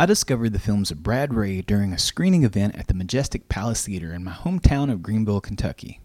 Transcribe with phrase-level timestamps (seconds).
[0.00, 3.84] I discovered the films of Brad Rea during a screening event at the Majestic Palace
[3.84, 6.00] Theater in my hometown of Greenville, Kentucky.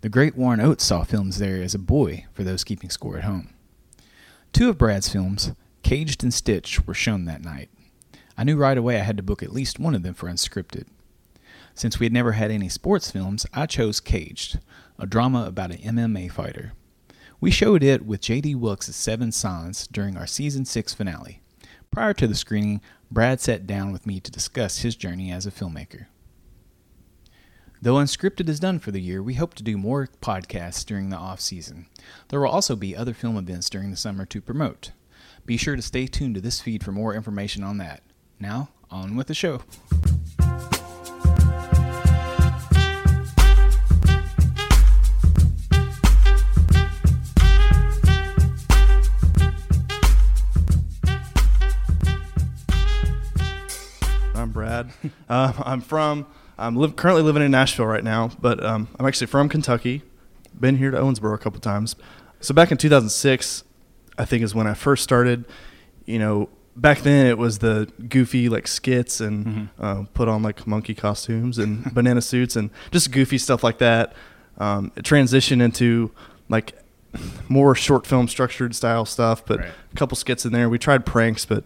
[0.00, 3.22] The great Warren Oates saw films there as a boy, for those keeping score at
[3.22, 3.54] home.
[4.52, 5.52] Two of Brad's films,
[5.84, 7.70] Caged and Stitched, were shown that night.
[8.36, 10.88] I knew right away I had to book at least one of them for unscripted.
[11.72, 14.58] Since we had never had any sports films, I chose Caged,
[14.98, 16.72] a drama about an MMA fighter.
[17.40, 18.56] We showed it with J.D.
[18.56, 21.39] Wilkes' Seven Silence during our season 6 finale.
[21.92, 22.80] Prior to the screening,
[23.10, 26.06] Brad sat down with me to discuss his journey as a filmmaker.
[27.82, 31.16] Though Unscripted is done for the year, we hope to do more podcasts during the
[31.16, 31.86] off season.
[32.28, 34.92] There will also be other film events during the summer to promote.
[35.44, 38.02] Be sure to stay tuned to this feed for more information on that.
[38.38, 39.62] Now, on with the show.
[54.34, 54.90] I'm Brad.
[55.28, 56.26] Uh, I'm from.
[56.58, 60.02] I'm live, currently living in Nashville right now, but um, I'm actually from Kentucky.
[60.58, 61.96] Been here to Owensboro a couple times.
[62.40, 63.64] So back in 2006,
[64.18, 65.44] I think is when I first started.
[66.06, 69.68] You know, back then it was the goofy like skits and Mhm.
[69.78, 74.14] uh, put on like monkey costumes and banana suits and just goofy stuff like that.
[74.58, 76.10] Um, it transitioned into
[76.48, 76.74] like
[77.48, 79.68] more short film structured style stuff, but Right.
[79.92, 80.68] a couple skits in there.
[80.68, 81.64] We tried pranks, but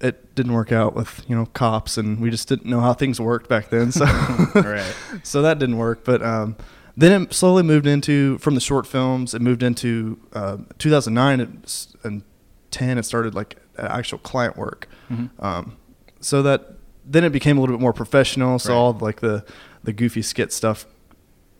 [0.00, 3.20] it didn't work out with you know cops, and we just didn't know how things
[3.20, 3.92] worked back then.
[3.92, 4.04] So
[4.54, 4.94] Right.
[5.22, 6.04] so that didn't work.
[6.04, 6.56] But um,
[6.96, 9.34] then it slowly moved into from the short films.
[9.34, 12.22] It moved into uh, 2009 it- and
[12.70, 12.98] 10.
[12.98, 14.88] It started like actual client work.
[15.10, 15.30] Mhm.
[15.42, 15.76] Um,
[16.20, 18.58] so that then it became a little bit more professional.
[18.58, 18.76] So Right.
[18.78, 19.44] all like the
[19.84, 20.86] the goofy skit stuff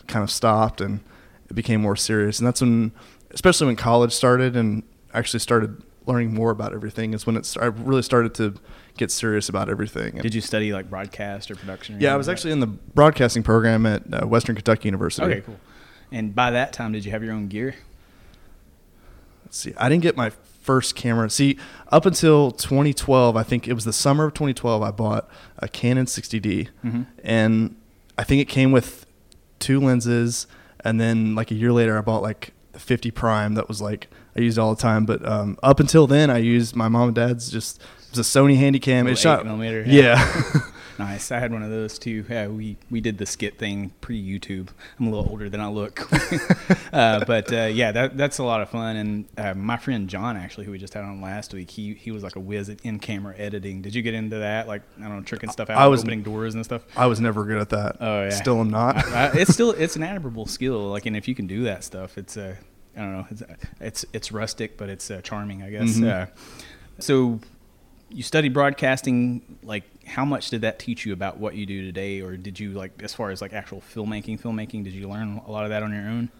[0.06, 1.00] kind of stopped, and
[1.50, 2.38] it became more serious.
[2.38, 2.92] And that's when,
[3.30, 7.66] especially when college started, and actually started learning more about everything, is when it's I
[7.66, 8.54] really started to
[8.96, 10.16] get serious about everything.
[10.16, 11.96] Did you study like broadcast or production?
[11.96, 15.26] Or yeah, I was like actually in the broadcasting program at uh, Western Kentucky University.
[15.26, 15.58] Okay, cool.
[16.12, 17.74] And by that time, did you have your own gear?
[19.44, 20.30] Let's see, I didn't get my
[20.62, 21.28] first camera.
[21.30, 25.28] See, up until 2012, I think it was the summer of 2012, I bought
[25.58, 27.06] a Canon 60D, Mhm.
[27.22, 27.76] and
[28.16, 29.06] I think it came with
[29.58, 30.46] two lenses.
[30.80, 34.08] And then like a year later, I bought like the 50 prime that was like
[34.36, 35.04] I used all the time.
[35.06, 37.80] But um, up until then, I used my mom and dad's just
[38.12, 39.10] it was a Sony Handycam.
[39.10, 40.16] It shot millimeter, Yeah.
[40.54, 40.60] yeah.
[40.96, 41.32] Nice.
[41.32, 42.24] I had one of those too.
[42.30, 44.68] Yeah, we we did the skit thing pre YouTube.
[45.00, 46.08] I'm a little older than I look,
[46.92, 48.94] uh, but uh, yeah, that that's a lot of fun.
[48.94, 52.12] And uh, my friend John, actually, who we just had on last week, he he
[52.12, 53.82] was like a whiz at in camera editing.
[53.82, 54.68] Did you get into that?
[54.68, 56.82] Like I don't know, tricking stuff out, I was- opening doors and stuff.
[56.96, 57.96] I was never good at that.
[57.98, 58.96] Oh yeah, Still am not.
[59.08, 60.90] I, I, it's still it's an admirable skill.
[60.90, 62.54] Like, and if you can do that stuff, it's uh,
[62.96, 63.42] I don't know, it's
[63.80, 65.96] it's, it's rustic, but it's uh, charming, I guess.
[65.96, 66.08] Mhm.
[66.08, 66.26] Uh,
[66.98, 67.40] so,
[68.08, 69.58] you studied broadcasting.
[69.62, 72.70] Like, how much did that teach you about what you do today, or did you
[72.72, 74.40] like as far as like actual filmmaking?
[74.40, 76.30] Filmmaking, did you learn a lot of that on your own?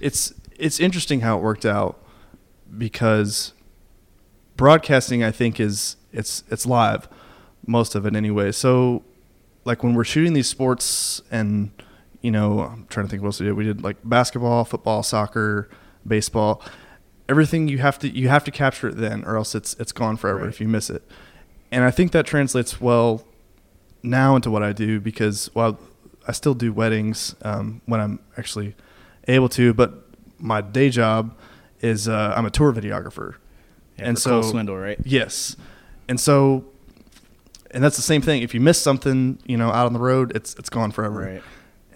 [0.00, 1.98] it's it's interesting how it worked out
[2.76, 3.52] because
[4.56, 7.08] broadcasting I think is it's it's live
[7.66, 8.52] most of it anyway.
[8.52, 9.02] So
[9.64, 11.70] like when we're shooting these sports and
[12.20, 13.54] you know I'm trying to think what else we did.
[13.54, 15.68] We did like basketball, football, soccer,
[16.08, 16.62] baseball.
[17.28, 20.16] Everything you have to you have to capture it then or else it's it's gone
[20.16, 20.48] forever Right.
[20.48, 21.02] if you miss it.
[21.70, 23.24] And I think that translates well
[24.02, 25.78] now into what I do because while
[26.26, 28.74] I still do weddings um, when I'm actually
[29.26, 29.92] able to, but
[30.38, 31.36] my day job
[31.80, 33.34] is uh, I'm a tour videographer.
[33.98, 34.98] Yeah, and so Cole Swindle, right?
[35.04, 35.56] Yes,
[36.08, 36.64] and so,
[37.72, 38.42] and that's the same thing.
[38.42, 41.20] If you miss something, you know, out on the road, it's it's gone forever.
[41.20, 41.42] Right.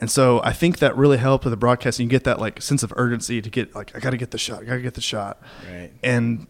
[0.03, 2.07] And so I think that really helped with the broadcasting.
[2.07, 4.37] You get that like sense of urgency to get like I got to get the
[4.37, 5.41] shot, I got to get the shot.
[5.71, 5.93] Right.
[6.03, 6.49] And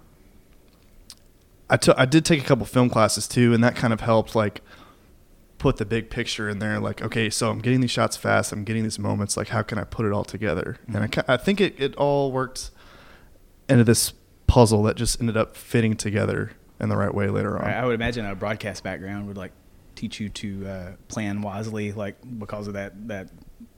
[1.68, 4.34] I took I did take a couple film classes too, and that kind of helped
[4.34, 4.62] like
[5.58, 6.80] put the big picture in there.
[6.80, 8.52] Like, okay, so I'm getting these shots fast.
[8.52, 9.36] I'm getting these moments.
[9.36, 10.78] Like, how can I put it all together?
[10.86, 12.70] And I, I think it, it all worked
[13.68, 14.14] into this
[14.46, 17.68] puzzle that just ended up fitting together in the right way later on.
[17.68, 19.52] I would imagine a broadcast background would like
[20.02, 23.28] teach you to uh, plan wisely, like because of that that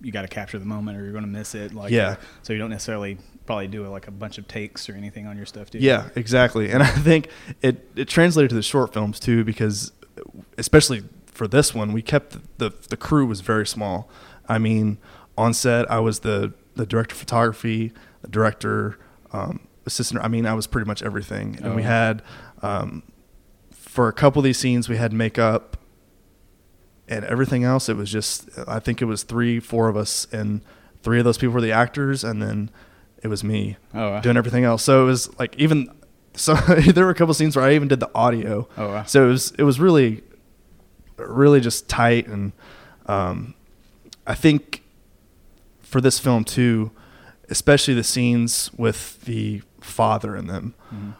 [0.00, 1.74] you got to capture the moment or you're going to miss it.
[1.74, 2.08] Like, Yeah.
[2.08, 5.36] uh, so you don't necessarily probably do like a bunch of takes or anything on
[5.36, 5.86] your stuff, do you?
[5.86, 6.70] Yeah, exactly.
[6.70, 7.28] And I think
[7.60, 9.92] it, it translated to the short films too, because
[10.56, 12.40] especially for this one, we kept the,
[12.70, 14.08] the, the crew was very small.
[14.48, 14.96] I mean,
[15.36, 17.92] on set, I was the, the director of photography,
[18.22, 18.98] the director,
[19.32, 20.22] um, assistant.
[20.24, 21.58] I mean, I was pretty much everything.
[21.62, 21.86] And we Oh.
[21.86, 22.22] had,
[22.62, 23.02] um,
[23.72, 25.76] for a couple of these scenes, we had makeup
[27.08, 27.88] and everything else.
[27.88, 30.60] It was just, I think it was three, four of us, and
[31.02, 32.70] three of those people were the actors, and then
[33.22, 34.20] it was me Oh, wow.
[34.20, 34.82] doing everything else.
[34.82, 35.88] So it was like even
[36.34, 36.54] so
[36.94, 38.68] there were a couple scenes where I even did the audio.
[38.76, 39.04] Oh, wow.
[39.04, 40.22] So it was it was really,
[41.16, 42.52] really just tight, and
[43.06, 43.54] um,
[44.26, 44.82] I think
[45.82, 46.90] for this film too,
[47.50, 51.10] especially the scenes with the father in them, Mm-hmm.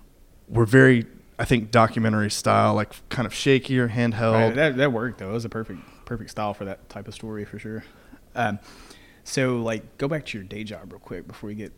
[0.49, 1.07] were very
[1.39, 4.33] I think documentary style, like kind of shakier, handheld.
[4.49, 5.31] Right, that that worked though.
[5.31, 7.83] It was a perfect perfect style for that type of story for sure.
[8.35, 8.59] Um,
[9.25, 11.73] so like, go back to your day job real quick before we get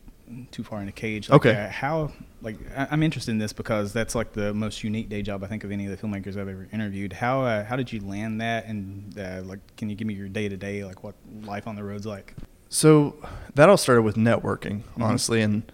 [0.50, 1.28] too far into Cage.
[1.30, 1.54] Like, Okay.
[1.64, 2.10] Uh, how
[2.42, 5.46] like I, I'm interested in this because that's like the most unique day job I
[5.46, 7.12] think of any of the filmmakers I've ever interviewed.
[7.12, 8.66] How uh, how did you land that?
[8.66, 11.14] And uh, like, can you give me your day to day like what
[11.44, 12.34] life on the road's like?
[12.68, 13.14] So
[13.54, 15.02] that all started with networking, Mm-hmm.
[15.02, 15.70] honestly, and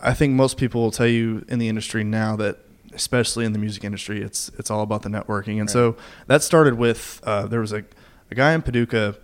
[0.00, 2.58] I think most people will tell you in the industry now that,
[2.94, 5.52] especially in the music industry, it's it's all about the networking.
[5.60, 5.70] And Right.
[5.70, 5.96] so
[6.26, 7.84] that started with uh, there was a
[8.30, 9.16] a guy in Paducah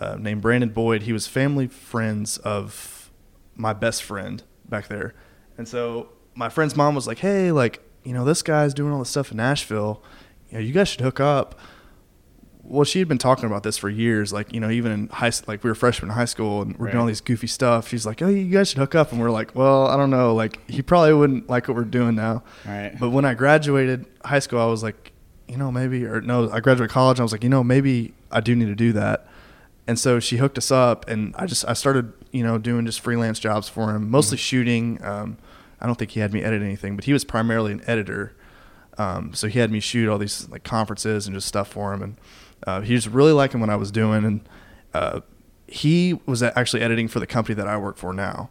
[0.00, 1.02] uh, named Brandon Boyd.
[1.02, 3.10] He was family friends of
[3.56, 5.14] my best friend back there,
[5.58, 8.98] and so my friend's mom was like, "Hey, like you know, this guy's doing all
[8.98, 10.02] this stuff in Nashville.
[10.50, 11.58] You know, you guys should hook up."
[12.66, 14.32] Well, she had been talking about this for years.
[14.32, 16.86] Like, you know, even in high, like we were freshmen in high school and we're
[16.86, 17.88] doing all these goofy stuff.
[17.88, 20.34] She's like, "Oh, you guys should hook up," and we're like, "Well, I don't know.
[20.34, 22.94] Like, he probably wouldn't like what we're doing now." Right.
[22.98, 25.12] But when I graduated high school, I was like,
[25.48, 27.18] you know, maybe or no, I graduated college.
[27.18, 29.26] And I was like, you know, maybe I do need to do that.
[29.86, 33.00] And so she hooked us up, and I just I started, you know, doing just
[33.00, 34.98] freelance jobs for him, mostly shooting.
[35.04, 35.36] Um,
[35.80, 38.34] I don't think he had me edit anything, but he was primarily an editor.
[38.96, 42.02] Um, so he had me shoot all these like conferences and just stuff for him,
[42.02, 42.16] and
[42.66, 44.24] uh, he was really liking what I was doing.
[44.24, 44.40] And
[44.92, 45.20] uh,
[45.66, 48.50] he was actually editing for the company that I work for now.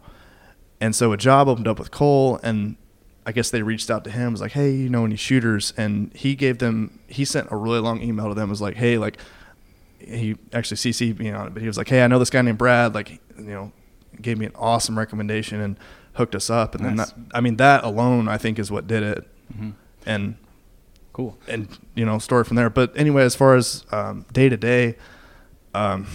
[0.80, 2.76] And so a job opened up with Cole, and
[3.24, 6.12] I guess they reached out to him, was like, "Hey, you know any shooters?" And
[6.14, 9.18] he gave them, he sent a really long email to them, was like, "Hey, like."
[10.06, 12.42] He actually CC'd me on it, but he was like, "Hey, I know this guy
[12.42, 12.94] named Brad.
[12.94, 13.72] Like, you know,
[14.20, 15.78] gave me an awesome recommendation and
[16.14, 19.02] hooked us up." And then that, I mean, that alone, I think, is what did
[19.02, 19.26] it.
[19.58, 19.72] Mhm.
[20.04, 20.34] And
[21.14, 21.38] Cool.
[21.48, 22.68] and you know story from there.
[22.68, 24.96] But anyway as far as um, day to day
[25.74, 26.06] um,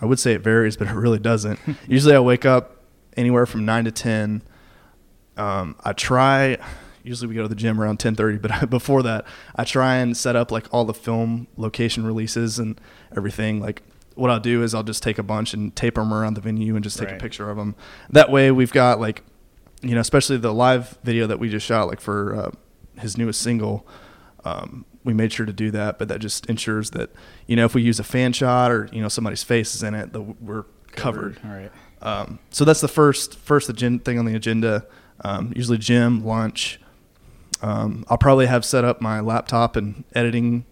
[0.00, 1.58] i would say it varies but it really doesn't.
[1.88, 2.78] Usually i wake up
[3.16, 4.42] anywhere from 9 to 10
[5.36, 6.56] um, i try
[7.02, 9.24] usually we go to the gym around 10.30 but before that
[9.56, 12.80] i try and set up like all the film location releases and
[13.16, 13.60] everything.
[13.60, 13.82] Like
[14.14, 16.74] what i'll do is i'll just take a bunch and tape them around the venue
[16.74, 17.16] and just take Right.
[17.16, 17.74] a picture of them
[18.10, 19.22] that way we've got like
[19.82, 22.50] you know especially the live video that we just shot like for uh,
[23.00, 23.86] his newest single
[24.44, 27.10] um, we made sure to do that but that just ensures that
[27.46, 29.94] you know if we use a fan shot or you know somebody's face is in
[29.94, 31.72] it that we're covered, All right.
[32.02, 34.86] um, so that's the first first agen- thing on the agenda.
[35.24, 36.78] Um, usually gym, lunch.
[37.62, 40.64] Um, I'll probably have set up my laptop and editing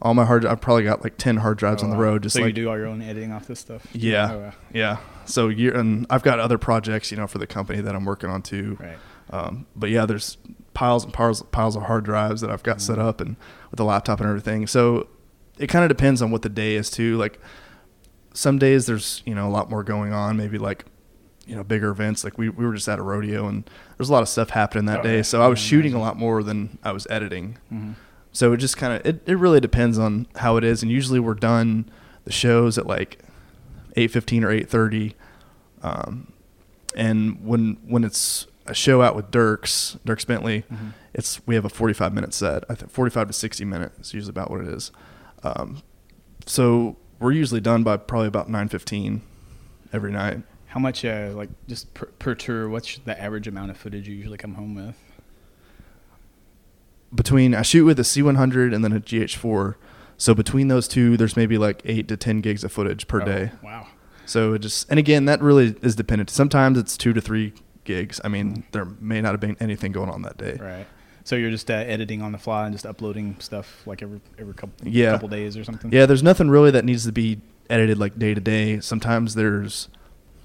[0.00, 0.46] all my hard.
[0.46, 2.22] I've probably got like ten hard drives Oh, on the road.
[2.22, 3.86] Just so like you do all your own editing off this stuff.
[3.92, 4.52] yeah, Oh, wow.
[4.72, 4.96] yeah.
[5.26, 8.30] So you and I've got other projects, you know, for the company that I'm working
[8.30, 8.78] on too.
[8.80, 8.98] Right.
[9.30, 10.38] Um, but yeah, there's
[10.74, 13.02] piles and piles piles of hard drives that I've got set Mhm.
[13.04, 13.36] up and
[13.70, 14.66] with the laptop and everything.
[14.66, 15.08] So
[15.58, 17.16] it kind of depends on what the day is too.
[17.18, 17.40] Like
[18.32, 20.36] some days there's you know a lot more going on.
[20.36, 20.84] Maybe like
[21.46, 22.22] you know bigger events.
[22.24, 24.84] Like we we were just at a rodeo and there's a lot of stuff happening
[24.86, 25.16] that Oh, day.
[25.16, 25.22] yeah.
[25.22, 27.58] So I was shooting a lot more than I was editing.
[27.72, 27.94] Mhm.
[28.32, 31.18] So it just kind of it, it really depends on how it is, and usually
[31.18, 31.90] we're done
[32.24, 33.18] the shows at like
[33.96, 35.16] eight fifteen or eight thirty,
[35.82, 36.32] um,
[36.94, 40.92] and when when it's a show out with Dierks Dierks Bentley, Mhm.
[41.14, 42.64] it's we have a forty five minute set.
[42.68, 44.92] I think forty five to sixty minutes is usually about what it is.
[45.42, 45.82] Um,
[46.46, 49.22] so we're usually done by probably about nine fifteen
[49.92, 50.42] every night.
[50.66, 52.68] How much, uh, like, just per, per tour?
[52.68, 54.94] What's the average amount of footage you usually come home with?
[57.12, 59.74] between I shoot with a C100 and then a GH4.
[60.16, 63.24] So between those two, there's maybe like eight to ten gigs of footage per Oh,
[63.24, 63.50] day.
[63.64, 63.88] Wow.
[64.26, 66.30] So it just and again that really is dependent.
[66.30, 67.52] Sometimes it's two to three
[67.94, 68.20] gigs.
[68.24, 70.56] I mean, there may not have been anything going on that day.
[70.60, 70.86] Right.
[71.24, 74.54] So you're just uh, editing on the fly and just uploading stuff like every every
[74.54, 75.12] couple Yeah.
[75.12, 75.92] couple days or something.
[75.92, 78.80] Yeah, there's nothing really that needs to be edited like day to day.
[78.80, 79.88] Sometimes there's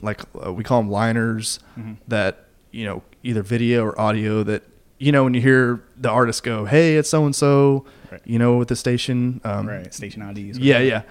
[0.02, 1.98] like uh, we call them liners Mhm.
[2.08, 2.34] that
[2.72, 4.64] you know either video or audio that
[5.00, 7.86] you know when you hear the artist go, "Hey, it's so and so,"
[8.26, 9.40] you know, with the station.
[9.44, 9.94] Um, right.
[9.94, 10.58] Station IDs.
[10.60, 11.02] Yeah, yeah.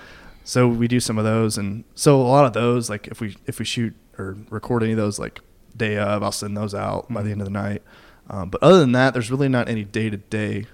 [0.44, 3.34] So we do some of those, and so a lot of those, like if we
[3.46, 5.40] if we shoot or record any of those, like
[5.76, 7.82] day of, I'll send those out by the end of the night.
[8.30, 10.66] Um, but other than that, there's really not any day to day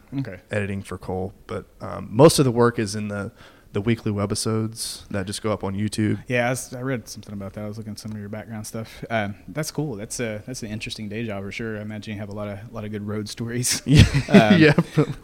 [0.51, 1.33] editing for Cole.
[1.47, 3.33] But um, most of the work is in the
[3.73, 6.21] the weekly webisodes that just go up on YouTube.
[6.27, 7.63] Yeah, I, was, I read something about that.
[7.65, 9.05] I was looking at some of your background stuff.
[9.11, 9.95] Um, that's cool.
[9.95, 11.79] That's a that's an interesting day job for sure.
[11.79, 13.83] I imagine you have a lot of a lot of good road stories.
[13.87, 14.75] Yeah, Um, yeah.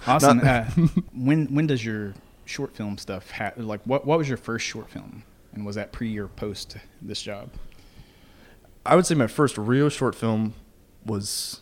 [0.06, 0.40] Awesome.
[0.44, 0.64] Uh,
[1.12, 2.14] when when does your
[2.44, 5.90] short film stuff ha- like what what was your first short film and was that
[5.92, 7.50] pre or post this job?
[8.86, 10.54] I would say my first real short film
[11.04, 11.60] was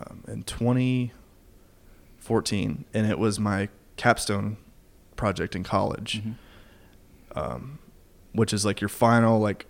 [0.00, 4.56] um, in 2014, and it was my capstone
[5.16, 6.34] project in college, Mhm.
[7.36, 7.78] um,
[8.32, 9.66] which is like your final like.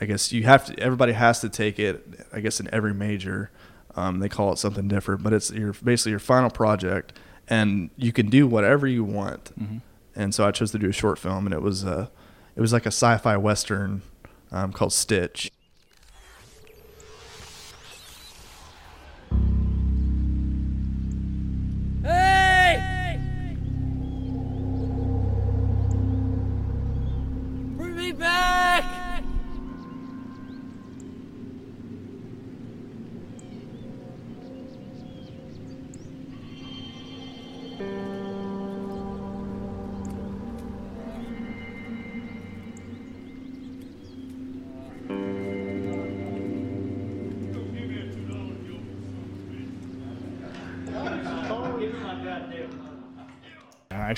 [0.00, 0.76] I guess you have to.
[0.80, 2.26] Everybody has to take it.
[2.32, 3.52] I guess in every major,
[3.94, 8.12] um, they call it something different, but it's your basically your final project, and you
[8.12, 9.52] can do whatever you want.
[9.56, 9.80] Mhm.
[10.16, 12.08] And so I chose to do a short film, and it was uh,
[12.56, 14.02] it was like a sci-fi western
[14.50, 15.52] um, called Stitch.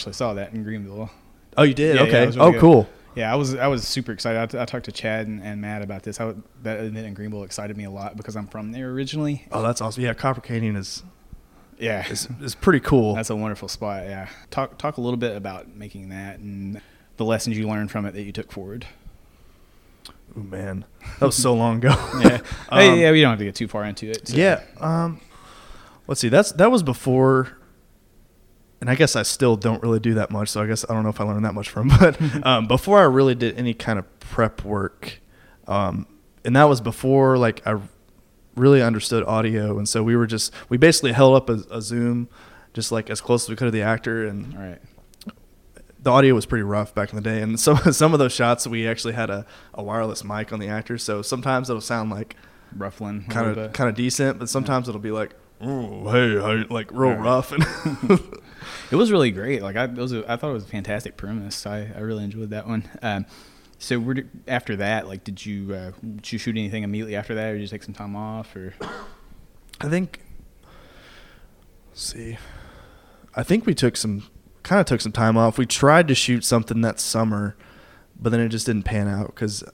[0.04, 1.10] Actually saw that in Greenville.
[1.56, 1.96] Oh, you did?
[1.96, 2.26] Yeah, yeah, okay.
[2.26, 2.60] was really oh, good.
[2.60, 2.88] cool.
[3.14, 4.38] Yeah, I was I was super excited.
[4.40, 6.20] I, t- I talked to Chad and, and Matt about this.
[6.20, 9.46] I, would- that event in Greenville excited me a lot because I'm from there originally.
[9.52, 10.02] Oh, that's awesome.
[10.02, 11.02] Yeah, Copper Canyon is
[11.78, 13.14] Yeah, it's, is pretty cool.
[13.14, 14.04] that's a wonderful spot.
[14.04, 16.80] Yeah, talk talk a little bit about making that and
[17.16, 18.84] the lessons you learned from it that you took forward.
[20.36, 20.84] Oh man,
[21.20, 21.94] that was so long ago.
[22.20, 22.38] Yeah,
[22.70, 24.26] Hey, Um, yeah, we don't have to get too far into it.
[24.28, 24.60] so- Yeah.
[24.80, 25.20] Um,
[26.08, 26.28] let's see.
[26.28, 27.56] That's that was before,
[28.84, 30.50] and I guess I still don't really do that much.
[30.50, 31.88] So I guess I don't know if I learned that much from.
[31.98, 35.20] But um, before I really did any kind of prep work,
[35.66, 36.06] um,
[36.44, 37.80] and that was before like I
[38.56, 42.28] really understood audio, and so we were just we basically held up a, a Zoom,
[42.74, 44.78] just like as close as we could to the actor, and right.
[46.02, 47.40] the audio was pretty rough back in the day.
[47.40, 50.68] And some some of those shots we actually had a, a wireless mic on the
[50.68, 52.36] actor, so sometimes it'll sound like
[52.76, 53.24] Ruffling.
[53.30, 57.12] kind of kind of decent, but sometimes it'll be like, oh hey, hey," like real
[57.12, 57.20] Right.
[57.20, 57.50] rough.
[57.52, 57.64] And
[58.90, 59.62] It was really great.
[59.62, 61.66] Like I, it was a, I thought it was a fantastic premise.
[61.66, 62.88] I, I really enjoyed that one.
[63.02, 63.26] Um,
[63.78, 67.34] so where did, after that, like, did you uh, did you shoot anything immediately after
[67.34, 68.72] that, or did you take some time off, or?
[69.80, 70.20] I think,
[71.90, 72.38] let's see,
[73.34, 74.24] I think we took some
[74.62, 75.58] kind of took some time off.
[75.58, 77.56] We tried to shoot something that summer,
[78.18, 79.64] but then it just didn't pan out because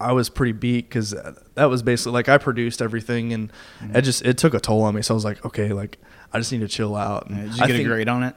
[0.00, 1.14] I was pretty beat because
[1.54, 3.96] that was basically like I produced everything and Mm-hmm.
[3.96, 5.02] it just it took a toll on me.
[5.02, 5.98] So I was like, okay, like
[6.34, 7.30] I just need to chill out.
[7.30, 8.34] And did you I get a grade on it?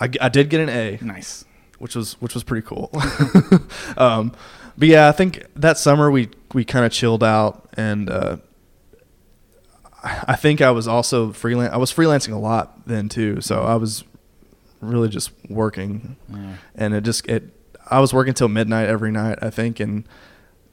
[0.00, 0.98] I, I did get an A.
[1.00, 1.44] Nice.
[1.78, 2.90] which was which was pretty cool.
[3.96, 4.32] um,
[4.76, 8.36] but yeah, I think that summer we we kind of chilled out, and uh,
[10.02, 11.72] I I think I was also freelance.
[11.72, 14.04] I was freelancing a lot then too, so I was
[14.80, 16.56] really just working, Yeah.
[16.74, 17.44] and it just it.
[17.90, 20.08] I was working till midnight every night, I think, and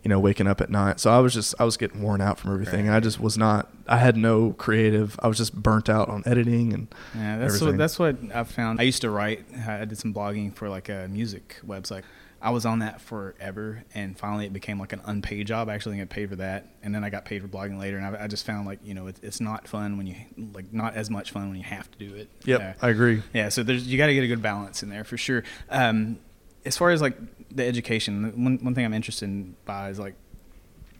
[0.04, 1.00] you know waking up at night.
[1.00, 2.90] So I was just I was getting worn out from everything.
[2.90, 3.70] I just was not.
[3.88, 5.20] I had no creative.
[5.22, 7.68] I was just burnt out on editing and Yeah, that's everything.
[7.68, 8.80] what that's what I found.
[8.80, 9.46] I used to write.
[9.68, 12.04] I did some blogging for like a music website.
[12.44, 15.70] I was on that forever, and finally it became like an unpaid job.
[15.70, 17.98] I actually didn't get paid for that, and then I got paid for blogging later.
[17.98, 20.16] And I, I just found like you know it, it's not fun when you
[20.54, 22.30] like not as much fun when you have to do it.
[22.46, 22.74] Yep, Yeah.
[22.82, 23.22] I agree.
[23.36, 25.44] Yeah, so there's you got to get a good balance in there for sure.
[25.70, 26.18] Um,
[26.66, 27.18] as far as like
[27.50, 30.16] the education, one one thing I'm interested in by is like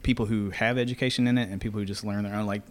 [0.04, 2.46] people who have education in it and people who just learn their own.
[2.46, 2.64] Like,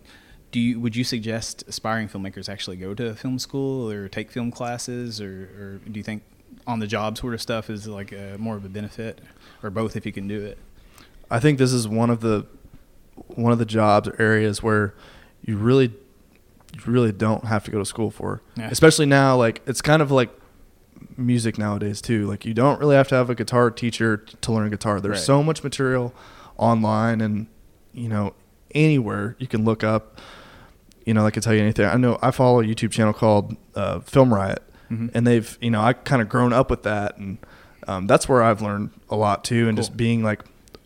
[0.51, 4.51] do you would you suggest aspiring filmmakers actually go to film school or take film
[4.51, 6.23] classes, or, or do you think
[6.67, 9.21] on the job sort of stuff is like a, more of a benefit,
[9.63, 10.59] or both if you can do it?
[11.31, 12.47] I think this is one of the
[13.29, 14.95] one of the jobs or areas where
[15.45, 15.93] you really
[16.75, 18.43] you really don't have to go to school for.
[18.57, 18.69] Yeah.
[18.71, 20.31] Especially now like it's kind of like
[21.17, 22.27] music nowadays too.
[22.27, 25.01] Like you don't really have to have a guitar teacher to learn guitar.
[25.01, 25.21] There's Right.
[25.23, 26.15] so much material
[26.57, 27.47] online and
[27.93, 28.35] you know
[28.75, 30.21] anywhere you can look up
[31.07, 31.87] you know, I can tell you anything.
[31.87, 35.11] I know I follow a YouTube channel called uh, Film Riot, Mhm.
[35.15, 37.39] and they've, you know, I kind of grown up with that, and
[37.89, 39.67] um, that's where I've learned a lot too.
[39.67, 40.45] And just being like,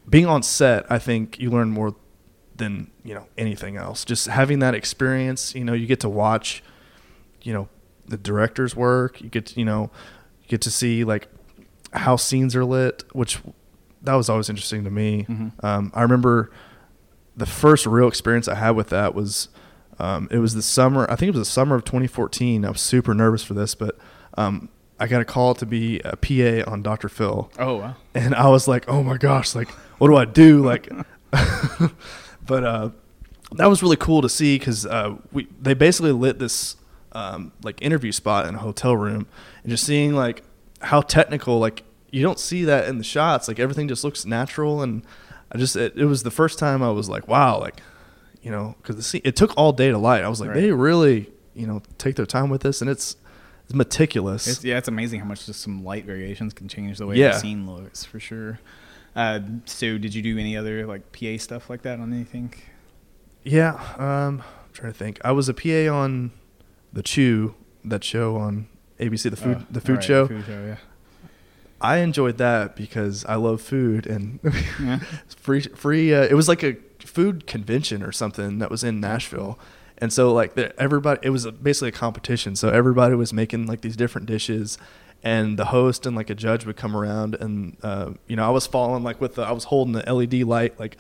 [0.08, 1.96] being on set, I think you learn more
[2.56, 4.04] than you know anything else.
[4.04, 6.62] Just having that experience, you know, you get to watch,
[7.42, 7.68] you know,
[8.06, 9.20] the director's work.
[9.20, 9.90] You get, to, you know,
[10.42, 11.28] you get to see like
[11.92, 13.38] how scenes are lit, which
[14.02, 15.26] that was always interesting to me.
[15.28, 15.52] Mhm.
[15.64, 16.50] Um, I remember
[17.36, 19.48] the first real experience I had with that was
[19.98, 21.06] um, it was the summer.
[21.10, 22.64] I think it was the summer of 2014.
[22.64, 23.96] I was super nervous for this, but
[24.36, 24.68] um,
[24.98, 27.08] I got a call to be a PA on Dr.
[27.08, 27.96] Phil, Oh wow.
[28.14, 29.54] and I was like, "Oh my gosh!
[29.54, 29.68] Like,
[29.98, 30.88] what do I do?" Like,
[32.46, 32.90] but uh,
[33.52, 36.76] that was really cool to see because uh, we they basically lit this
[37.14, 39.26] um, like interview spot in a hotel room,
[39.62, 40.42] and just seeing like
[40.80, 43.48] how technical like you don't see that in the shots.
[43.48, 45.02] Like everything just looks natural, and
[45.52, 47.80] I just it, it was the first time I was like, "Wow!" Like,
[48.42, 50.22] you know, because it took all day to light.
[50.24, 50.60] I was like, Right.
[50.60, 53.16] they really, you know, take their time with this, and it's,
[53.64, 54.46] it's meticulous.
[54.46, 57.28] It's, yeah, it's amazing how much just some light variations can change the way Yeah.
[57.32, 58.58] the scene looks for sure.
[59.16, 62.52] Uh, so, did you do any other like PA stuff like that on anything?
[63.44, 65.20] Yeah, um, I'm trying to think.
[65.24, 66.32] I was a PA on
[66.94, 68.66] the Chew, that show on
[68.98, 70.26] ABC, the food, Oh, the food right, show.
[70.28, 70.76] Food show, yeah.
[71.80, 74.40] I enjoyed that because I love food and
[74.80, 75.00] Yeah.
[75.36, 76.14] free, free.
[76.14, 79.58] Uh, it was like a food convention or something that was in Nashville,
[79.98, 82.56] and so like the, everybody, it was a, basically a competition.
[82.56, 84.78] So everybody was making like these different dishes.
[85.26, 88.50] And the host and like a judge would come around, and uh, you know I
[88.50, 90.98] was following like with the I was holding the LED light like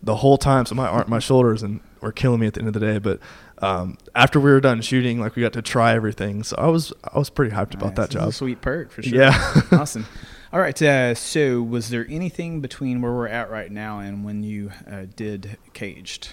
[0.00, 2.68] the whole time, so my arm, my shoulders and were killing me at the end
[2.68, 2.98] of the day.
[3.00, 3.18] But
[3.58, 6.92] um, after we were done shooting, like we got to try everything, so I was
[7.04, 8.08] I was pretty hyped about Nice.
[8.08, 8.32] that job.
[8.34, 9.18] sweet perk for sure.
[9.18, 9.62] Yeah.
[9.72, 10.06] awesome.
[10.52, 10.80] All right.
[10.80, 15.06] Uh, so, was there anything between where we're at right now and when you uh,
[15.16, 16.30] did Caged?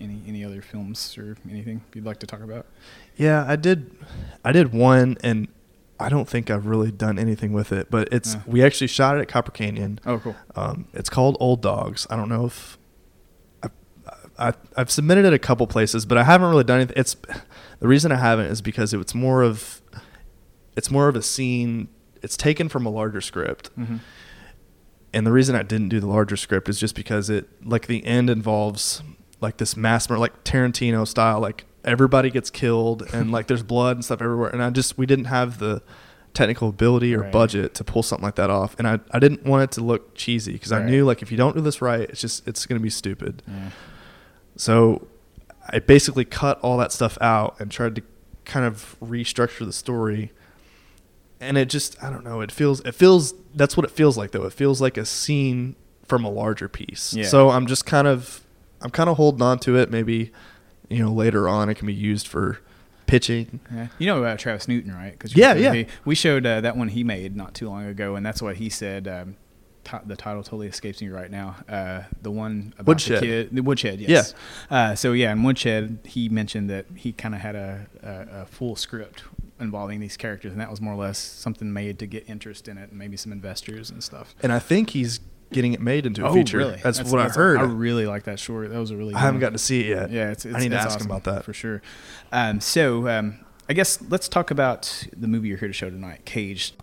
[0.00, 2.66] Any any other films or anything you'd like to talk about?
[3.16, 3.90] Yeah, I did.
[4.44, 5.48] I did one, and
[5.98, 7.90] I don't think I've really done anything with it.
[7.90, 9.98] But it's we actually shot it at Copper Canyon.
[10.06, 10.36] Oh, cool.
[10.54, 12.06] Um, it's called Old Dogs.
[12.08, 12.77] I don't know if
[14.38, 16.96] I I've submitted it a couple places, but I haven't really done anything.
[16.96, 17.16] It's
[17.80, 19.80] the reason I haven't is because it's more of
[20.76, 21.88] it's more of a scene.
[22.22, 23.68] It's taken from a larger script.
[23.74, 23.96] hmm
[25.12, 28.04] And the reason I didn't do the larger script is just because it like the
[28.04, 29.02] end involves
[29.40, 33.96] like this mass murder, like Tarantino style, like everybody gets killed and like there's blood
[33.96, 34.50] and stuff everywhere.
[34.50, 35.82] And I just we didn't have the
[36.34, 37.32] technical ability or Right.
[37.32, 38.76] budget to pull something like that off.
[38.78, 41.36] And I I didn't want it to look cheesy because I knew like if you
[41.38, 43.42] don't do this right, it's just it's gonna be stupid.
[43.48, 43.70] Yeah.
[44.58, 45.06] So
[45.66, 48.02] I basically cut all that stuff out and tried to
[48.44, 50.32] kind of restructure the story.
[51.40, 54.32] And it just I don't know, it feels it feels that's what it feels like
[54.32, 54.44] though.
[54.44, 57.14] It feels like a scene from a larger piece.
[57.14, 57.24] Yeah.
[57.26, 58.42] So I'm just kind of
[58.82, 59.90] I'm kind of holding on to it.
[59.90, 60.32] Maybe
[60.88, 62.58] you know later on it can be used for
[63.06, 63.60] pitching.
[63.72, 63.88] Yeah.
[63.98, 65.16] You know about Travis Newton, right?
[65.18, 65.84] Cause Yeah, we- yeah.
[66.04, 68.68] We showed uh, that one he made not too long ago, and that's what he
[68.68, 69.06] said.
[69.06, 69.36] Um,
[69.88, 71.56] ti- the title totally escapes me right now.
[71.68, 73.22] Uh, the one about Woodshed.
[73.22, 74.34] the kid, the Woodshed, yes.
[74.70, 78.46] Uh, so yeah, in Woodshed, he mentioned that he kind of had a, a, a
[78.46, 79.24] full script
[79.60, 82.78] involving these characters, and that was more or less something made to get interest in
[82.78, 84.34] it, and maybe some investors and stuff.
[84.42, 85.20] And I think he's
[85.52, 86.58] getting it made into a oh, feature.
[86.58, 86.76] really?
[86.82, 87.58] That's, what I heard.
[87.58, 88.70] I really like that short.
[88.70, 89.14] That was a really.
[89.14, 89.40] I haven't one.
[89.40, 90.10] gotten to see it yet.
[90.10, 91.44] Yeah, it's, it's I need to ask him about that.
[91.44, 91.82] for sure.
[92.32, 96.24] Um, so um, I guess let's talk about the movie you're here to show tonight,
[96.24, 96.74] Caged.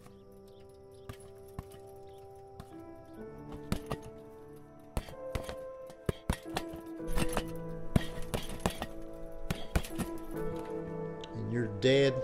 [11.86, 12.15] Dad,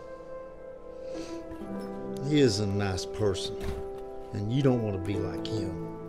[2.28, 3.56] he is a nice person,
[4.34, 6.01] and you don't want to be like him.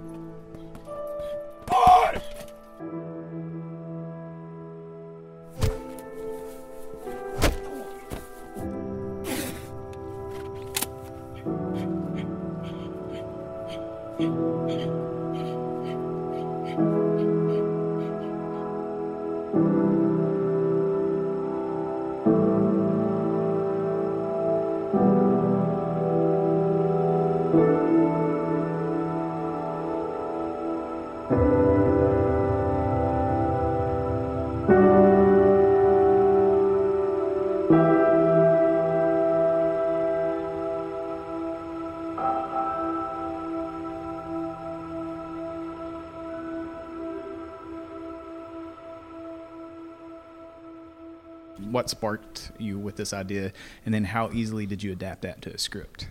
[51.83, 53.53] What sparked you with this idea,
[53.85, 56.07] and then how easily did you adapt that to a script?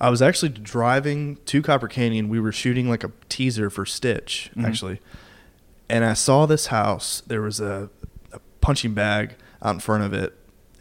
[0.00, 2.30] I was actually driving to Copper Canyon.
[2.30, 4.64] We were shooting like a teaser for Stitch, Mhm.
[4.66, 5.00] actually.
[5.90, 7.22] And I saw this house.
[7.26, 7.90] There was a,
[8.32, 10.32] a punching bag out in front of it,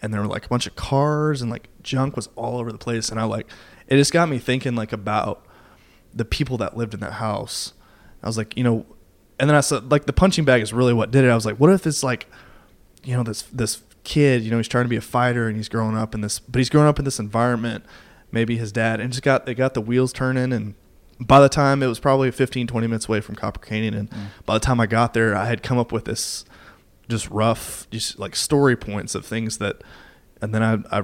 [0.02, 2.78] and there were like a bunch of cars and like junk was all over the
[2.78, 3.10] place.
[3.10, 3.48] And I like,
[3.90, 5.46] it just got me thinking like about
[6.14, 7.74] the people that lived in that house.
[8.24, 8.86] I was like, you know,
[9.42, 11.30] and then I said like the punching bag is really what did it.
[11.30, 12.28] I was like, what if it's like,
[13.04, 15.70] you know, this this kid, you know, he's trying to be a fighter and he's
[15.70, 17.86] growing up in this, but he's growing up in this environment.
[18.32, 20.74] Maybe his dad and just got they got the wheels turning and
[21.20, 24.10] by the time it was probably 15 20 minutes away from Copper Canyon and
[24.48, 26.44] by the time I got there I had come up with this
[27.08, 29.84] just rough just like story points of things that
[30.42, 31.04] and then I I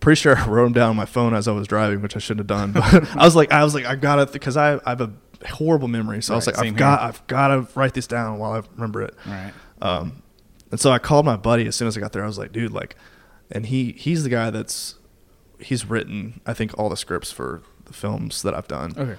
[0.00, 2.18] pretty sure I wrote them down on my phone as I was driving which I
[2.18, 2.82] shouldn't have done but
[3.16, 5.12] I was like I was like I got it because I, I have a
[5.50, 7.00] horrible memory so I was like I've got.
[7.00, 9.52] I've got to write this down while I remember it right.
[9.82, 10.22] um,
[10.70, 12.22] and so I called my buddy as soon as I got there.
[12.22, 12.96] I was like, dude, like,
[13.50, 14.96] and he he's the guy that's
[15.58, 18.94] he's written I think all the scripts for the films that I've done.
[18.96, 19.16] Okay.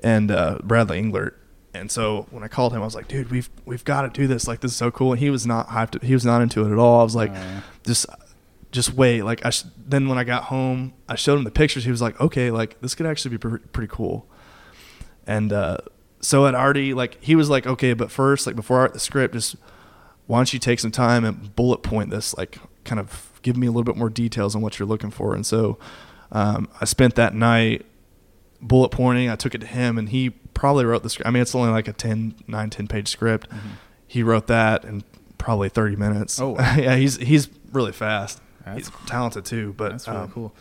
[0.00, 1.34] And uh, Bradley Englert,
[1.74, 4.26] And so when I called him, I was like, "Dude, we've we've got to do
[4.26, 4.46] this.
[4.46, 6.02] Like, this is so cool." And he was not hyped.
[6.02, 7.00] He was not into it at all.
[7.00, 7.60] I was like, yeah.
[7.84, 8.06] "Just,
[8.70, 11.84] just wait." Like, I sh- then when I got home, I showed him the pictures.
[11.84, 14.28] He was like, "Okay, like this could actually be pre- pretty cool."
[15.26, 15.78] And uh,
[16.20, 19.00] so it already like he was like, "Okay, but first, like before I write the
[19.00, 19.56] script, just
[20.28, 23.66] why don't you take some time and bullet point this, like kind of give me
[23.66, 25.78] a little bit more details on what you're looking for." And so
[26.30, 27.84] um, I spent that night
[28.60, 29.28] bullet pointing.
[29.28, 31.26] I took it to him, and he probably wrote the script.
[31.26, 33.48] I mean, it's only like a 10, 9, 10 page script.
[34.06, 35.02] He wrote that in
[35.38, 36.40] probably 30 minutes.
[36.40, 36.74] Oh, wow.
[36.78, 38.40] yeah, he's he's really fast.
[38.64, 40.54] That's- he's talented too, but That's really um, cool.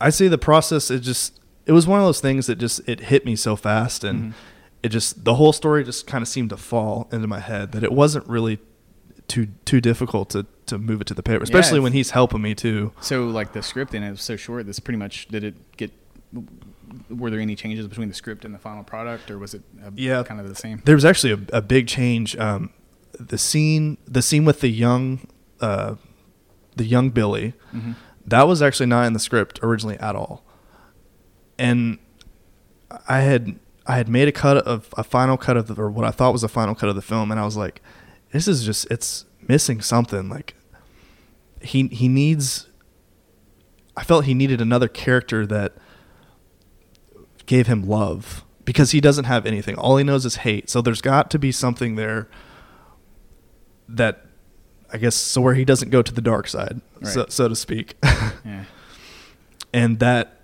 [0.00, 0.90] I see the process.
[0.90, 4.02] It just it was one of those things that just it hit me so fast,
[4.04, 4.34] and Mhm.
[4.82, 7.82] it just the whole story just kind of seemed to fall into my head that
[7.84, 8.58] it wasn't really
[9.30, 12.42] too too difficult to to move it to the paper, especially it's- when he's helping
[12.42, 12.92] me too.
[13.00, 14.66] So like the script and it was so short.
[14.66, 15.90] This pretty much did it get.
[17.08, 19.90] Were there any changes between the script and the final product, or was it uh
[19.94, 20.22] Yeah.
[20.24, 20.82] kind of the same?
[20.84, 22.36] There was actually a, a big change.
[22.36, 22.70] Um,
[23.18, 25.20] the scene the scene with the young
[25.60, 25.94] uh,
[26.76, 27.94] the young Billy Mhm.
[28.26, 30.44] that was actually not in the script originally at all.
[31.58, 31.98] And
[33.08, 36.04] I had I had made a cut of a final cut of the, or what
[36.04, 37.82] I thought was a final cut of the film, and I was like,
[38.32, 40.28] this is just it's missing something.
[40.28, 40.54] Like
[41.60, 42.66] he he needs.
[43.96, 45.74] I felt he needed another character that
[47.46, 49.76] gave him love because he doesn't have anything.
[49.76, 50.70] All he knows is hate.
[50.70, 52.28] So there's got to be something there
[53.88, 54.24] that
[54.92, 57.94] I guess so where he doesn't go to the dark side, so, so to speak.
[58.44, 58.64] Yeah.
[59.74, 60.40] and that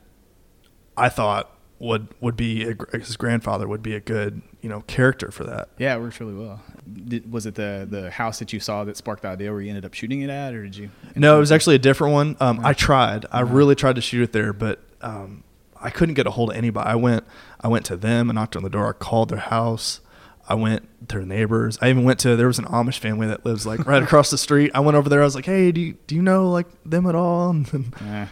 [0.99, 5.31] I thought would would be a, his grandfather would be a good you know character
[5.31, 5.69] for that.
[5.79, 6.63] Yeah, it works really well.
[7.09, 9.69] Did, was it the the house that you saw that sparked the idea where you
[9.69, 10.91] ended up shooting it at, or did you?
[11.15, 12.37] No, it was actually a different one.
[12.41, 12.69] Um, Yeah.
[12.69, 13.27] I tried.
[13.31, 13.53] I Uh-huh.
[13.55, 15.43] really tried to shoot it there, but um,
[15.81, 16.89] I couldn't get a hold of anybody.
[16.89, 17.25] I went.
[17.61, 18.89] I went to them and knocked on the door.
[18.89, 20.01] I called their house.
[20.49, 21.77] I went to their neighbors.
[21.83, 24.39] I even went to there was an Amish family that lives like right across the
[24.39, 24.71] street.
[24.75, 25.21] I went over there.
[25.21, 27.93] I was like, "Hey, do you, do you know like them at all?" And then,
[28.01, 28.29] Yeah.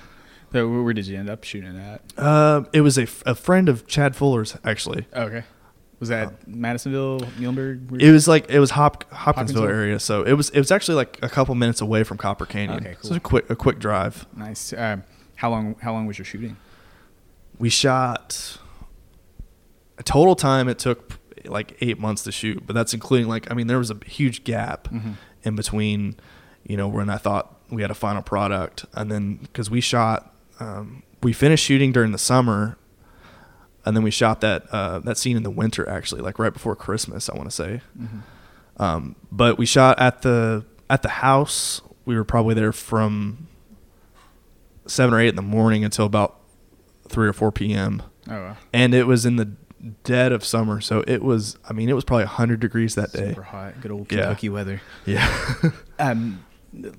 [0.55, 2.01] So where, did you end up shooting at?
[2.17, 5.05] uh, it was a, f- a friend of Chad Fuller's actually.
[5.13, 5.43] Okay.
[5.99, 7.91] Was that Madisonville, Muhlenberg?
[7.93, 9.65] Uh, It was like it was Hop, Hopkinsville Hopkinsville?
[9.65, 12.79] area, so it was it was actually like a couple minutes away from Copper Canyon.
[12.87, 13.17] Okay, So it was cool.
[13.17, 14.27] a quick a quick drive.
[14.37, 14.73] nice.
[14.77, 15.03] Um,
[15.37, 15.77] how long?
[15.81, 16.57] How long was your shooting?
[17.59, 18.59] We shot
[19.99, 23.55] a total time it took like eight months to shoot, but that's including like I
[23.55, 25.15] mean there was a huge gap Mhm.
[25.45, 26.17] in between,
[26.65, 30.34] you know, when I thought we had a final product, and then because we shot,
[30.61, 32.77] um, we finished shooting during the summer,
[33.85, 36.77] and then we shot that uh, that scene in the winter actually, like right before
[36.77, 37.81] Christmas, I want to say.
[37.99, 38.23] Mhm.
[38.77, 41.81] Um, but we shot at the at the house.
[42.05, 43.47] We were probably there from
[44.87, 46.41] seven or eight in the morning until about
[47.09, 48.03] three or four p.m.
[48.29, 48.57] Oh, wow.
[48.73, 49.53] And it was in the
[50.03, 51.57] dead of summer, so it was.
[51.69, 53.29] I mean, it was probably hundred degrees that day.
[53.29, 53.81] super hot.
[53.81, 54.23] Good old Yeah.
[54.25, 54.81] Kentucky weather.
[55.07, 55.27] Yeah.
[55.97, 56.45] Um,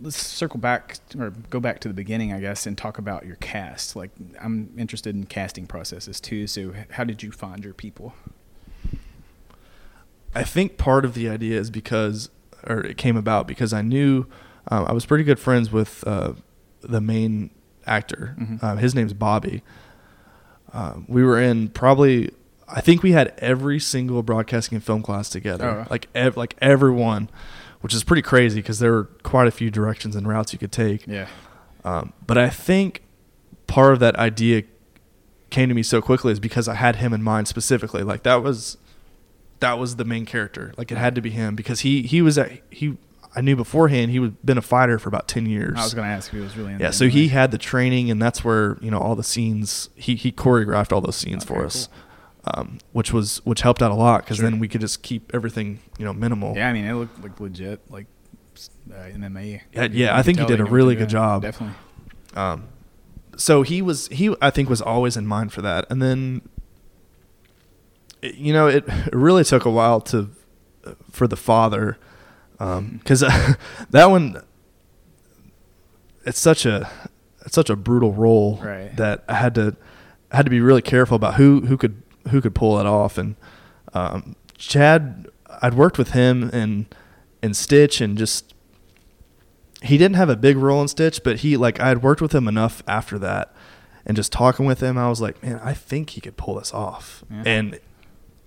[0.02, 3.36] let's circle back or go back to the beginning, I guess, and talk about your
[3.38, 3.96] cast.
[3.96, 4.12] Like,
[4.42, 6.48] I'm interested in casting processes too.
[6.48, 8.14] So, how did you find your people?
[10.34, 12.30] I think part of the idea is because,
[12.68, 14.26] or it came about because I knew
[14.70, 16.34] um, I was pretty good friends with uh,
[16.82, 17.52] the main
[17.86, 18.36] actor.
[18.40, 18.62] Mhm.
[18.64, 19.64] Um, his name's Bobby.
[20.74, 22.32] Um, we were in probably,
[22.68, 26.56] I think we had every single broadcasting and film class together, Oh, like ev- like
[26.62, 27.30] everyone,
[27.86, 30.72] which is pretty crazy because there were quite a few directions and routes you could
[30.72, 31.06] take.
[31.06, 31.28] Yeah.
[31.84, 33.04] Um, but I think
[33.68, 34.64] part of that idea
[35.52, 38.02] came to me so quickly is because I had him in mind specifically.
[38.02, 38.78] Like that was
[39.60, 40.74] that was the main character.
[40.80, 42.98] Like it had to be him because he he was at, he
[43.36, 45.78] I knew beforehand he had been a fighter for about ten years.
[45.78, 48.10] I was going to ask if he was really yeah, so he had the training,
[48.10, 49.90] and that's where you know all the scenes.
[49.94, 51.88] He he choreographed all those scenes for us,
[52.54, 54.50] um, which was which helped out a lot because Sure.
[54.50, 56.56] then we could just keep everything you know minimal.
[56.56, 58.08] Yeah, I mean, it looked like legit, like
[58.92, 59.62] uh, MMA.
[59.74, 61.42] Yeah, You- yeah, I think he did a really good job.
[61.42, 61.76] Definitely.
[62.36, 62.68] Um,
[63.38, 66.42] so he was he I think was always in mind for that, and then
[68.22, 70.30] it- you know it, it really took a while to
[71.12, 71.98] for the father
[72.58, 73.20] because
[73.90, 74.42] that one
[76.26, 76.90] it's such a
[77.46, 78.96] it's such a brutal role Right.
[78.98, 79.76] that I had to
[80.32, 83.18] I had to be really careful about who who could who could pull it off
[83.18, 83.36] and
[83.94, 85.28] um, Chad
[85.62, 86.86] I'd worked with him and
[87.42, 88.54] and Stitch and just
[89.82, 92.34] he didn't have a big role in Stitch, but he like I had worked with
[92.34, 93.54] him enough after that,
[94.06, 96.74] and just talking with him, I was like, man, I think he could pull this
[96.74, 97.24] off.
[97.30, 97.44] Yeah.
[97.46, 97.80] And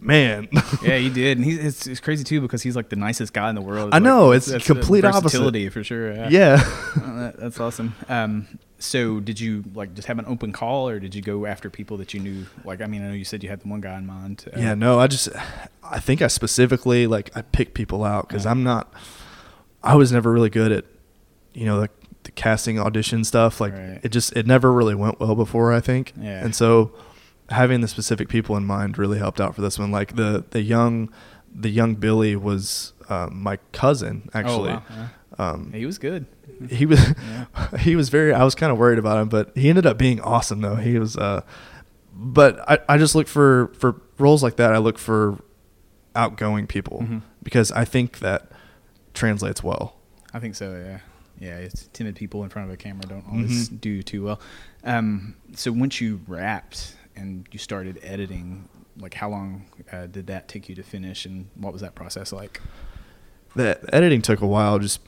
[0.00, 0.48] man,
[0.82, 3.48] yeah, he did, and he's it's, it's crazy too because he's like the nicest guy
[3.50, 3.90] in the world.
[3.92, 5.72] I Like, know, it's that's complete the opposite.
[5.72, 6.12] for sure.
[6.12, 6.58] Yeah, yeah,
[6.96, 7.94] Oh, that, that's awesome.
[8.08, 11.68] Um, So did you like just have an open call, or did you go after
[11.68, 12.46] people that you knew?
[12.64, 14.44] Like, I mean, I know you said you had the one guy in mind.
[14.54, 15.28] uh, Yeah, no, I just,
[15.82, 18.52] I think I specifically like I pick people out because Yeah.
[18.52, 18.92] I'm not,
[19.82, 20.84] I was never really good at,
[21.54, 21.90] you know, the,
[22.22, 23.60] the casting audition stuff.
[23.60, 24.00] Like Right.
[24.02, 25.72] it just, it never really went well before.
[25.72, 26.44] I think, Yeah.
[26.44, 26.92] and so
[27.50, 29.90] having the specific people in mind really helped out for this one.
[29.90, 31.10] Like the the young,
[31.52, 34.70] the young Billy was uh, my cousin actually.
[34.70, 34.82] Oh, wow.
[34.90, 35.08] Yeah.
[35.38, 36.26] Um, He was good.
[36.68, 37.76] he was Yeah.
[37.78, 40.20] he was very i was kind of worried about him but he ended up being
[40.20, 41.42] awesome though he was uh
[42.12, 45.38] but i i just look for for roles like that i look for
[46.16, 47.22] outgoing people Mhm.
[47.44, 48.50] because i think that
[49.14, 49.94] translates well
[50.34, 50.76] I think so.
[50.76, 50.98] Yeah,
[51.40, 51.56] yeah.
[51.56, 53.80] It's timid people in front of a camera don't always Mhm.
[53.80, 54.38] do too well.
[54.84, 60.48] Um, so once you wrapped and you started editing, like how long uh, did that
[60.48, 62.60] take you to finish, and what was that process like?
[63.58, 65.00] The editing took a while just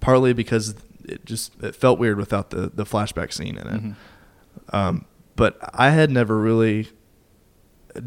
[0.00, 3.94] partly because it just it felt weird without the the flashback scene in it Mhm.
[4.72, 5.04] Um,
[5.36, 6.88] but I had never really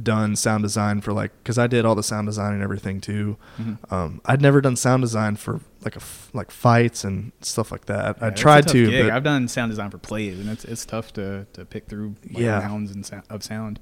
[0.03, 3.37] done sound design for like because I did all the sound design and everything too.
[3.57, 3.77] Mhm.
[3.91, 7.85] Um, I'd never done sound design for like a f- like fights and stuff like
[7.85, 8.17] that.
[8.19, 11.13] Yeah, I tried to, but I've done sound design for plays, and it's it's tough
[11.13, 12.59] to, to pick through like, Yeah.
[12.59, 13.79] rounds and sound, of sound.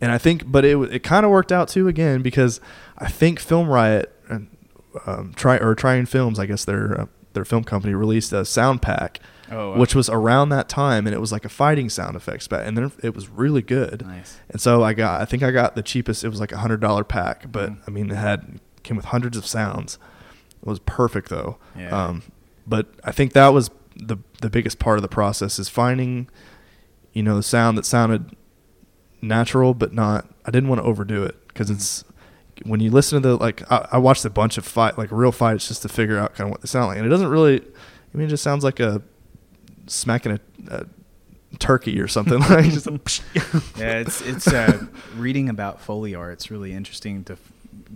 [0.00, 2.58] and I think, but it it kind of worked out too again because
[2.96, 4.10] I think Film Riot
[5.06, 8.82] um, try or Triune Films, I guess their uh, their film company released a sound
[8.82, 9.18] pack,
[9.50, 12.66] Oh, which was around that time, and it was like a fighting sound effects pack,
[12.66, 14.04] and then it was really good.
[14.06, 14.38] nice.
[14.50, 16.24] And so I got, I think I got the cheapest.
[16.24, 17.78] It was like a hundred dollar pack, but Mhm.
[17.86, 19.98] I mean, it had came with hundreds of sounds.
[20.60, 21.56] It was perfect though.
[21.78, 21.88] Yeah.
[21.88, 22.22] Um,
[22.66, 26.28] but I think that was the the biggest part of the process is finding,
[27.14, 28.36] you know, the sound that sounded
[29.20, 30.26] natural, but not.
[30.44, 31.74] I didn't want to overdo it because Mhm.
[31.74, 32.04] it's
[32.64, 33.70] when you listen to the like.
[33.70, 36.48] I, I watched a bunch of fight like real fights just to figure out kind
[36.48, 37.60] of what they sound like, and it doesn't really.
[37.60, 39.02] I mean, it just sounds like a
[39.86, 40.86] smacking a, a
[41.58, 42.66] turkey or something like
[43.76, 44.86] yeah, it's it's uh,
[45.16, 46.14] reading about foley.
[46.14, 47.36] It's really interesting to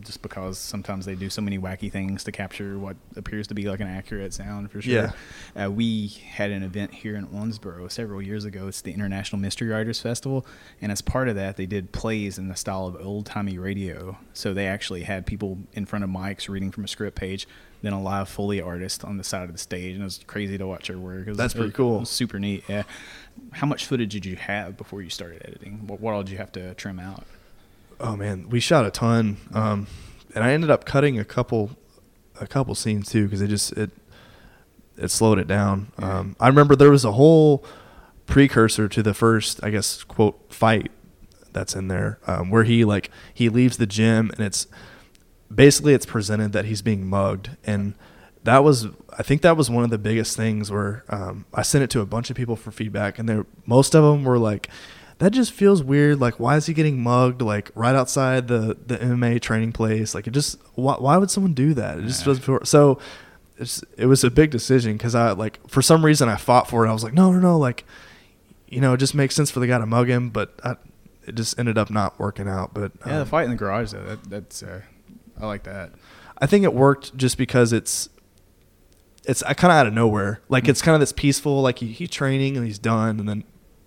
[0.01, 3.69] just because sometimes they do so many wacky things to capture what appears to be
[3.69, 5.13] like an accurate sound for sure.
[5.55, 5.65] Yeah.
[5.65, 8.69] Uh, we had an event here in Owensboro several years ago.
[8.69, 10.47] It's the International Mystery Writers Festival,
[10.81, 14.19] and as part of that, they did plays in the style of old timey radio.
[14.33, 17.47] So they actually had people in front of mics reading from a script page,
[17.83, 20.59] then a live foley artist on the side of the stage, and it was crazy
[20.59, 21.27] to watch her work.
[21.29, 22.05] That's pretty cool.
[22.05, 22.65] super neat.
[22.69, 22.85] Yeah.
[23.53, 25.87] How much footage did you have before you started editing?
[25.87, 27.25] What, what all did you have to trim out?
[27.99, 29.87] Oh man, we shot a ton, um,
[30.35, 31.71] and I ended up cutting a couple,
[32.41, 33.91] a couple scenes too because it just it
[34.99, 35.93] it slowed it down.
[35.99, 36.19] Yeah.
[36.19, 37.65] Um, I remember there was a whole
[38.27, 40.91] precursor to the first, I guess, quote fight
[41.53, 44.67] that's in there um, where he like he leaves the gym and it's
[45.53, 47.95] basically it's presented that he's being mugged and
[48.45, 51.83] that was I think that was one of the biggest things where um, I sent
[51.83, 54.69] it to a bunch of people for feedback and they most of them were like
[55.19, 58.99] that just feels weird like why is he getting mugged like right outside the the
[58.99, 62.43] MMA training place like it just why, why would someone do that it just doesn't
[62.43, 62.99] feel so
[63.59, 66.85] it's, it was a big decision because I like for some reason I fought for
[66.85, 67.85] it I was like no no no like
[68.69, 70.77] you know it just makes sense for the guy to mug him but I,
[71.27, 73.93] it just ended up not working out but Yeah, the um, fight in the garage
[73.93, 74.05] though.
[74.05, 74.83] That, that's uh,
[75.41, 75.93] I like that.
[76.39, 78.09] I think it worked just because it's
[79.25, 80.41] it's kind of out of nowhere.
[80.49, 83.45] Like it's kind of this peaceful, like he, he's training and he's done, and then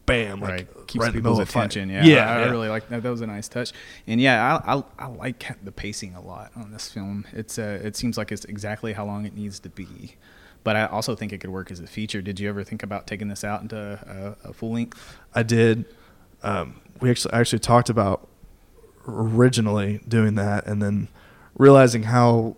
[0.09, 1.59] bam, like right, keeps right people's middle of a fight.
[1.65, 1.89] attention.
[1.89, 2.49] Yeah, yeah, I, I yeah.
[2.49, 3.03] really like that.
[3.03, 3.71] That was a nice touch.
[4.07, 7.25] And yeah, I, I, I like the pacing a lot on this film.
[7.33, 10.15] It's uh, it seems like it's exactly how long it needs to be.
[10.63, 12.21] But I also think it could work as a feature.
[12.21, 15.17] Did you ever think about taking this out into a, a full length?
[15.33, 15.85] I did.
[16.43, 18.27] Um, we actually actually talked about
[19.07, 21.07] originally doing that, and then
[21.55, 22.57] realizing how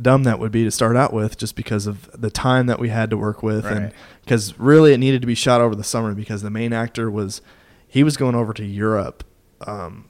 [0.00, 2.88] dumb that would be to start out with, just because of the time that we
[2.90, 3.92] had to work with, and
[4.24, 7.40] because really it needed to be shot over the summer because the main actor was
[7.86, 9.24] he was going over to Europe.
[9.66, 10.06] Um,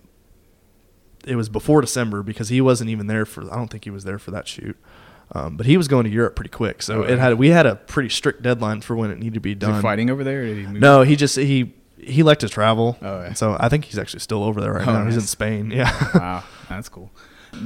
[1.27, 3.42] it was before December because he wasn't even there for.
[3.50, 4.77] I don't think he was there for that shoot.
[5.33, 7.64] Um, but he was going to Europe pretty quick, so Oh, it had we had
[7.64, 9.77] a pretty strict deadline for when it needed to be done.
[9.77, 10.42] he fighting over there?
[10.42, 12.98] Or did he move No, he just he he liked to travel.
[13.00, 13.33] Oh, yeah.
[13.33, 15.07] So I think he's actually still over there right Oh, now.
[15.07, 15.22] He's in.
[15.22, 15.70] Spain.
[15.74, 15.90] Yeah.
[16.14, 17.11] wow, that's cool.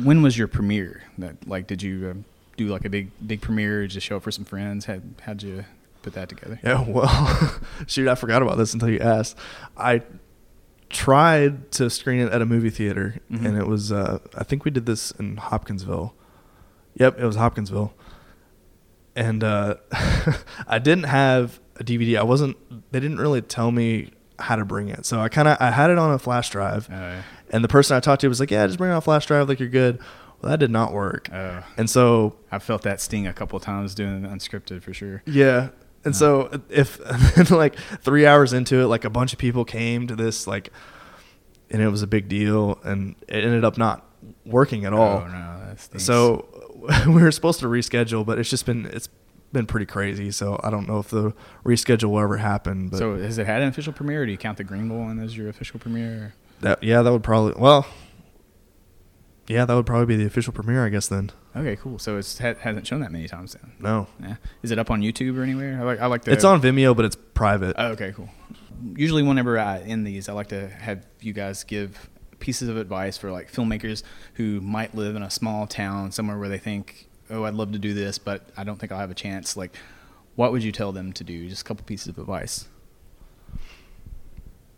[0.05, 1.03] When was your premiere?
[1.19, 2.25] That like, did you um,
[2.57, 3.87] do like a big big premiere?
[3.87, 4.85] Just show up for some friends?
[4.87, 5.65] How how'd you
[6.03, 6.59] put that together?
[6.63, 6.85] yeah.
[6.89, 9.37] Well, shoot, I forgot about this until you asked.
[9.77, 10.03] I
[10.91, 13.45] tried to screen it at a movie theater, Mhm.
[13.45, 16.15] and it was uh, I think we did this in Hopkinsville.
[16.95, 17.93] Yep, it was Hopkinsville.
[19.15, 19.77] And uh,
[20.69, 22.19] I didn't have a DVD.
[22.19, 22.57] I wasn't.
[22.93, 25.91] They didn't really tell me how to bring it, so I kind of I had
[25.91, 26.89] it on a flash drive.
[26.91, 29.03] Uh, And the person I talked to was like, "Yeah, just bring it on a
[29.03, 29.99] flash drive, like you're good."
[30.41, 31.29] Well, that did not work.
[31.33, 35.23] uh, And so, I felt that sting a couple times doing unscripted for sure.
[35.27, 35.71] yeah.
[36.05, 37.01] And so if
[37.51, 40.71] like three hours into it, like a bunch of people came to this like,
[41.71, 44.07] and it was a big deal, and it ended up not
[44.47, 45.25] working at all.
[45.25, 46.01] Oh no, that.
[46.01, 46.47] So
[47.07, 49.09] we were supposed to reschedule, but it's just been it's
[49.53, 50.31] been pretty crazy.
[50.31, 51.33] So I don't know if the
[51.65, 52.89] reschedule will ever happen.
[52.89, 54.23] But so has it had an official premiere?
[54.23, 56.35] Or do you count the Greenville one as your official premiere?
[56.61, 57.87] that yeah, that would probably well,
[59.47, 61.09] yeah, that would probably be the official premiere, I guess.
[61.09, 61.99] Then Okay, cool.
[61.99, 63.73] So it ha- hasn't shown that many times then.
[63.81, 64.37] no, Yeah.
[64.63, 65.79] Is it up on YouTube or anywhere?
[65.81, 66.01] I like.
[66.01, 66.33] I like to.
[66.33, 67.75] it's on Vimeo, but it's private.
[67.79, 68.29] Oh, okay, cool.
[68.95, 72.09] Usually, whenever I end these, I like to have you guys give
[72.39, 74.03] pieces of advice for like filmmakers
[74.35, 77.79] who might live in a small town somewhere where they think, "Oh, I'd love to
[77.79, 79.77] do this, but I don't think I'll have a chance." Like,
[80.37, 81.49] what would you tell them to do?
[81.49, 82.67] Just a couple pieces of advice.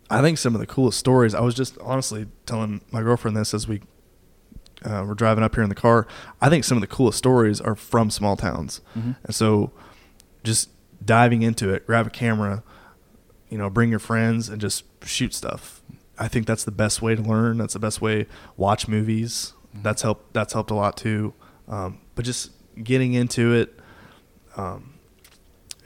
[0.08, 1.34] I think some of the coolest stories.
[1.34, 3.80] I was just honestly telling my girlfriend this as we
[4.84, 6.06] uh, were driving up here in the car.
[6.40, 9.16] I think some of the coolest stories are from small towns, Mhm.
[9.22, 9.72] and so
[10.42, 10.70] just
[11.04, 12.62] diving into it, grab a camera,
[13.50, 15.82] you know, bring your friends and just shoot stuff.
[16.18, 17.58] I think that's the best way to learn.
[17.58, 18.26] That's the best way.
[18.56, 19.52] Watch movies.
[19.74, 20.32] That's helped.
[20.32, 21.34] That's helped a lot too.
[21.70, 22.50] Um, but just
[22.82, 23.78] getting into it,
[24.56, 24.94] um,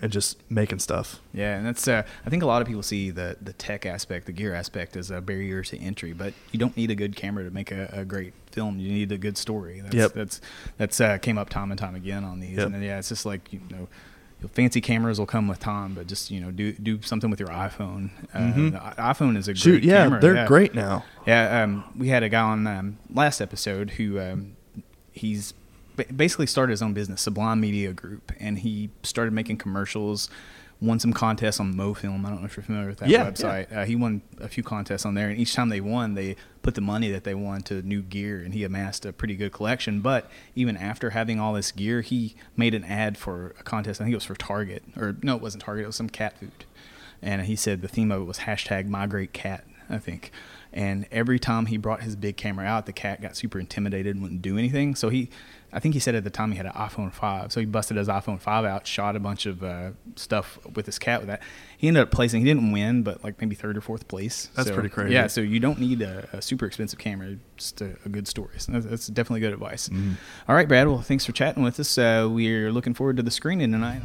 [0.02, 1.20] and just making stuff.
[1.32, 1.86] Yeah, and that's.
[1.86, 4.96] Uh, I think a lot of people see the the tech aspect, the gear aspect,
[4.96, 6.12] as a barrier to entry.
[6.12, 8.78] But you don't need a good camera to make a, a great film.
[8.78, 9.80] You need a good story.
[9.80, 10.12] That's, Yep.
[10.14, 10.40] That's
[10.78, 12.56] that's uh, came up time and time again on these.
[12.56, 12.66] Yep.
[12.66, 13.88] And then, yeah, it's just like you know.
[14.52, 17.48] Fancy cameras will come with time, but just you know, do do something with your
[17.48, 18.10] iPhone.
[18.34, 18.72] Uh, Mhm.
[18.72, 20.20] The iPhone is a Shoot, great yeah, camera.
[20.20, 21.02] they're great now.
[21.26, 24.56] Yeah, um, we had a guy on um, last episode who um,
[25.12, 25.54] he's
[26.16, 30.28] basically started his own business, Sublime Media Group, and he started making commercials.
[30.80, 32.26] Won some contests on MoFilm.
[32.26, 33.72] I don't know if you're familiar with that Yeah, website.
[33.74, 36.74] Uh, he won a few contests on there, and each time they won, they put
[36.74, 40.00] the money that they won to new gear, and he amassed a pretty good collection.
[40.00, 44.00] But even after having all this gear, he made an ad for a contest.
[44.00, 45.84] I think it was for Target, or no, it wasn't Target.
[45.84, 46.50] It was some cat food
[47.22, 50.30] and he said the theme of it was hashtag migrate cat i think
[50.72, 54.22] and every time he brought his big camera out the cat got super intimidated and
[54.22, 55.30] wouldn't do anything so he
[55.74, 57.96] i think he said at the time he had an iphone 5 so he busted
[57.98, 61.42] his iphone 5 out shot a bunch of uh, stuff with his cat with that.
[61.76, 64.48] He ended up placing he didn't win but like maybe third or fourth place.
[64.54, 65.12] That's So, pretty crazy.
[65.12, 68.54] yeah so you don't need a, a super expensive camera just a, a good story.
[68.58, 69.88] So that's, that's definitely good advice.
[69.90, 70.12] Mm-hmm.
[70.48, 71.98] All right brad well thanks for chatting with us.
[71.98, 74.02] Uh, we're looking forward to the screening tonight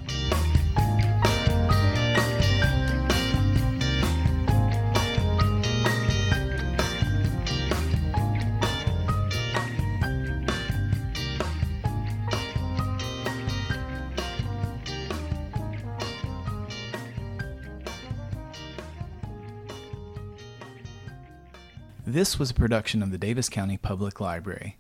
[22.12, 24.78] This was a production of the Davis County Public Library.